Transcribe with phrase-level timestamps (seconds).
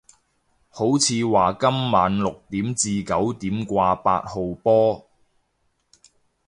[0.69, 5.07] 好似話今晚六點至九點掛八號波